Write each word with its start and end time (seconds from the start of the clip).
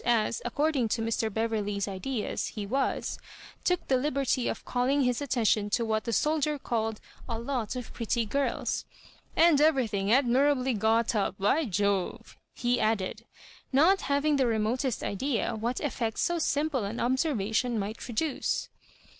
as 0.03 0.41
(according 0.45 0.87
to 0.89 0.99
Mr. 0.99 1.31
Beverley's 1.31 1.87
ideas) 1.87 2.53
be 2.55 2.65
was, 2.65 3.19
took 3.63 3.87
the 3.87 3.97
liberty 3.97 4.47
of 4.47 4.65
calling 4.65 5.05
bis 5.05 5.21
attention 5.21 5.69
to 5.69 5.85
what 5.85 6.05
the 6.05 6.11
soldier 6.11 6.57
called" 6.57 6.99
a 7.29 7.37
lot 7.37 7.75
of 7.75 7.93
pretty 7.93 8.25
girls." 8.25 8.83
«And 9.35 9.61
everything 9.61 10.11
admirably 10.11 10.73
got 10.73 11.13
up, 11.13 11.37
by 11.37 11.65
Jove 11.65 12.35
I" 12.35 12.39
he 12.59 12.79
add 12.79 12.99
ed; 13.03 13.25
not 13.71 14.01
having 14.01 14.37
the 14.37 14.47
remotest 14.47 15.03
idea 15.03 15.53
what 15.55 15.77
effectso 15.77 16.41
simple 16.41 16.83
an 16.83 16.99
observation 16.99 17.77
might 17.77 17.97
produce. 17.99 18.69